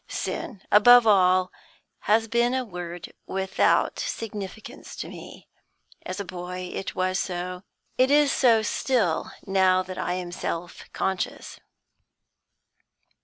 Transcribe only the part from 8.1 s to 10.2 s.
so still, now that I